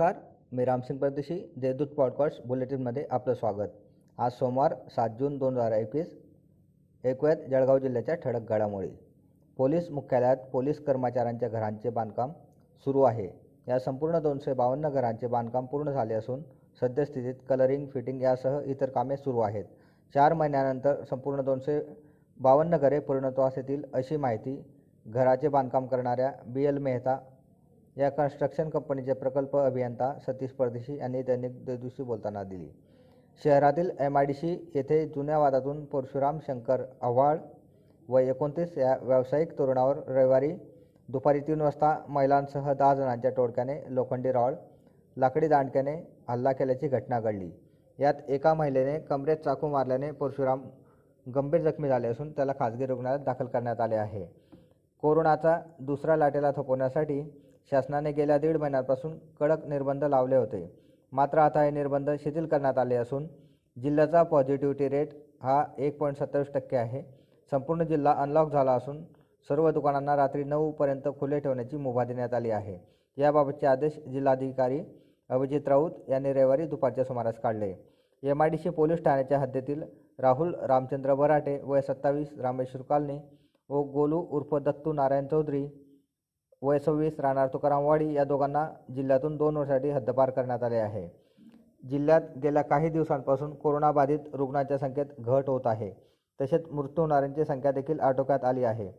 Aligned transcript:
नमस्कार 0.00 0.22
मी 0.52 0.64
रामसिंग 0.64 0.98
परदेशी 0.98 1.52
देवदूत 1.56 1.86
पॉडकास्ट 1.86 2.46
बुलेटिनमध्ये 2.46 3.04
आपलं 3.10 3.34
स्वागत. 3.34 3.68
आज 4.18 4.32
सोमवार 4.32 4.74
सात 4.90 5.08
जून 5.18 5.38
दोन 5.38 5.56
हजार 5.56 5.72
एकवीस 5.72 6.14
ऐकूयात 7.04 7.36
जळगाव 7.50 7.78
जिल्ह्याच्या 7.78 8.14
ठळक 8.14 8.48
घडामोडी. 8.48 8.88
पोलीस 9.56 9.90
मुख्यालयात 9.90 10.36
पोलीस 10.52 10.84
कर्मचाऱ्यांच्या 10.84 11.48
घरांचे 11.48 11.90
बांधकाम 11.90 12.30
सुरू 12.84 13.02
आहे. 13.02 13.28
या 13.68 13.78
संपूर्ण 13.78 14.18
दोनशे 14.18 14.52
बावन्न 14.52 14.88
घरांचे 14.88 15.26
बांधकाम 15.26 15.66
पूर्ण 15.66 15.90
झाले 15.90 16.14
असून 16.14 16.42
सद्यस्थितीत 16.80 17.34
कलरिंग 17.48 17.86
फिटिंग 17.86 18.22
यासह 18.22 18.60
इतर 18.64 18.90
कामे 18.90 19.16
सुरू 19.16 19.38
आहेत. 19.38 19.64
चार 20.14 20.32
महिन्यानंतर 20.32 21.04
संपूर्ण 21.10 21.40
दोनशे 21.40 21.80
बावन्न 22.40 22.76
घरे 22.76 22.98
पूर्णत्वास 22.98 23.52
येतील 23.56 23.84
अशी 23.94 24.16
माहिती 24.16 24.64
घराचे 25.06 25.48
बांधकाम 25.48 25.86
करणाऱ्या 25.86 26.32
बी 26.46 26.64
एल 26.64 26.78
मेहता 26.78 27.18
या 28.00 28.08
कन्स्ट्रक्शन 28.10 28.68
कंपनीचे 28.70 29.12
प्रकल्प 29.12 29.56
अभियंता 29.56 30.12
सतीश 30.26 30.50
परदेशी 30.50 30.96
यांनी 30.98 31.22
दैनिक 31.22 31.64
देवदूतशी 31.64 32.02
बोलताना 32.02 32.42
दिली. 32.42 32.68
शहरातील 33.42 33.90
एम 34.00 34.16
आय 34.18 34.26
डी 34.26 34.34
सी 34.34 34.52
येथे 34.74 35.04
जुन्या 35.06 35.38
वादातून 35.38 35.84
परशुराम 35.84 36.38
शंकर 36.46 36.82
आव्हाड 37.02 37.38
व 38.08 38.18
एकोणतीस 38.18 38.78
या 38.78 38.96
व्यावसायिक 39.02 39.58
तरुणावर 39.58 39.96
रविवारी 40.08 40.50
दुपारी 41.08 41.40
तीन 41.40 41.60
वाजता 41.60 41.96
महिलांसह 42.08 42.72
दहा 42.72 42.94
जणांच्या 42.94 43.30
टोळक्याने 43.30 43.80
लोखंडी 43.88 44.32
रॉड 44.32 44.54
लाकडी 45.16 45.48
दांडक्याने 45.48 45.94
हल्ला 46.28 46.52
केल्याची 46.52 46.88
घटना 46.88 47.20
घडली. 47.20 47.50
यात 47.98 48.14
एका 48.28 48.54
महिलेने 48.54 48.98
कमरेत 49.00 49.36
चाकू 49.36 49.68
मारल्याने 49.68 50.10
परशुराम 50.10 50.62
गंभीर 51.26 51.60
जखमी 51.60 51.88
झाले 51.88 52.08
असून 52.08 52.30
त्याला 52.32 52.52
खाजगी 52.58 52.86
रुग्णालयात 52.86 53.24
दाखल 53.24 53.46
करण्यात 53.46 53.80
आले 53.80 53.96
आहे. 53.96 54.24
कोरोनाचा 55.02 55.58
दुसऱ्या 55.80 56.16
लाटेला 56.16 56.50
थोपवण्यासाठी 56.50 57.20
शासनाने 57.70 58.12
गेल्या 58.12 58.38
दीड 58.38 58.56
महिन्यांपासून 58.56 59.16
कडक 59.40 59.66
निर्बंध 59.68 60.04
लावले 60.04 60.36
होते. 60.36 60.66
मात्र 61.12 61.38
आता 61.38 61.62
हे 61.62 61.70
निर्बंध 61.70 62.10
शिथिल 62.20 62.46
करण्यात 62.46 62.78
आले 62.78 62.94
असून 62.94 63.26
जिल्ह्याचा 63.76 64.22
पॉझिटिव्हिटी 64.22 64.88
रेट 64.88 65.14
हा 65.42 65.62
एक 65.78 65.98
पॉईंट 65.98 66.16
सत्तावीस 66.16 66.52
टक्के 66.54 66.76
आहे. 66.76 67.02
संपूर्ण 67.52 67.84
जिल्हा 67.84 68.12
अनलॉक 68.22 68.52
झाला 68.52 68.72
असून 68.72 69.02
सर्व 69.48 69.70
दुकानांना 69.70 70.16
रात्री 70.16 70.44
नऊपर्यंत 70.44 71.08
खुले 71.20 71.38
ठेवण्याची 71.40 71.76
मुभा 71.76 72.04
देण्यात 72.04 72.34
आली 72.34 72.50
आहे. 72.50 72.78
याबाबतचे 73.16 73.66
आदेश 73.66 73.98
जिल्हाधिकारी 74.06 74.80
अभिजित 75.30 75.68
राऊत 75.68 75.90
यांनी 76.08 76.32
रविवारी 76.32 76.66
दुपारच्या 76.66 77.04
सुमारास 77.04 77.38
काढले. 77.38 77.72
M 78.22 78.42
I 78.42 78.48
D 78.48 78.58
C 78.58 78.70
police 78.70 79.02
ठाण्याच्या 79.04 79.38
हद्दीतील 79.38 79.82
राहुल 80.18 80.54
रामचंद्र 80.60 81.14
बराटे 81.14 81.58
वय 81.64 81.80
सत्तावीस 81.80 82.32
रामेश्वर 82.38 82.82
कॉलनी 82.82 83.18
व 83.70 83.82
गोलू 83.92 84.20
उर्फ 84.30 84.54
दत्तू 84.64 84.92
नारायण 84.92 85.26
चौधरी 85.26 85.66
वय 86.62 86.78
सव्वीस 86.78 87.20
राहणार 87.20 87.48
तुकारामवाडी 87.48 88.12
या 88.14 88.24
दोघांना 88.24 88.66
जिल्ह्यातून 88.94 89.36
दोन 89.36 89.56
वर्षासाठी 89.56 89.90
हद्दपार 89.90 90.30
करण्यात 90.30 90.62
आले 90.62 90.76
आहे. 90.76 91.08
जिल्ह्यात 91.84 92.22
गेल्या 92.42 92.62
काही 92.62 92.88
दिवसांपासून 92.88 93.54
कोरोनाबाधित 93.54 94.34
रुग्णांच्या 94.34 94.78
संख्येत 94.78 95.06
घट 95.20 95.48
होत 95.48 95.66
आहे. 95.66 95.90
तसेच 96.40 96.66
मृत्यू 96.70 97.02
होणाऱ्यांची 97.02 97.44
संख्या 97.44 97.72
देखील 97.72 98.00
आटोक्यात 98.00 98.44
आली 98.44 98.64
आहे. 98.64 98.90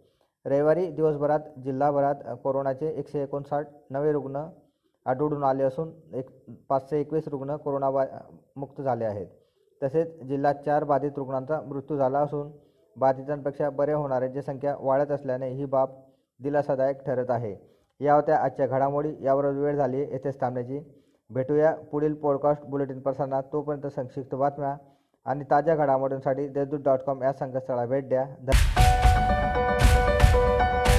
रविवारी 0.46 0.90
दिवसभरात 0.92 1.40
जिल्हाभरात 1.64 2.16
कोरोनाचे 2.44 2.90
एकशे 2.90 3.22
एकोणसाठ 3.24 3.68
नवे 3.90 4.12
रुग्ण 4.12 4.44
आढळून 5.06 5.44
आले 5.44 5.64
असून 5.64 5.92
एक 6.14 6.30
पाचशे 6.70 7.00
एकवीस 7.00 7.28
रुग्ण 7.28 7.56
कोरोनाबा 7.56 8.04
मुक्त 8.56 8.82
झाले 8.82 9.06
आहेत. 9.06 9.28
तसेच 9.82 10.22
जिल्ह्यात 10.24 10.56
चार 10.66 10.84
बाधित 10.84 11.12
रुग्णांचा 11.18 11.60
मृत्यू 11.62 11.98
झाला 11.98 12.20
असून 12.20 12.52
बाधितांपेक्षा 12.98 13.70
बरे 13.70 13.94
होणाऱ्यांची 13.94 14.42
संख्या 14.42 14.76
वाढत 14.80 15.12
असल्याने 15.12 15.50
ही 15.50 15.66
बाब 15.66 15.90
दिलासादायक 16.44 17.04
ठरत 17.06 17.26
आहे. 17.30 17.56
या 18.00 18.14
होत्या 18.14 18.38
आजच्या 18.38 18.68
घडामोडी. 18.68 19.16
यावर 19.22 19.46
वेळ 19.46 19.76
झाली. 19.76 20.00
येथेच 20.00 20.42
थांबण्याची. 20.42 20.80
भेटूया 21.30 21.76
पुढील 21.92 22.14
पॉडकास्ट 22.14 22.64
बुलेटिन 22.64 23.00
प्रसारणात. 23.00 23.44
तोपर्यंत 23.54 23.88
संक्षिप्त 23.88 24.36
बातम्या 24.36 24.76
आणि 25.26 25.44
ताज्या 25.52 25.76
घडामोडींसाठी 25.76 26.48
देशदूत 26.48 26.80
डॉट 26.80 27.00
कॉम 27.00 27.24
या 27.24 27.34
संकेतस्थळाला 27.34 27.86
भेट 27.86 28.10
द्या. 28.10 28.24
धन्यवाद. 28.24 29.01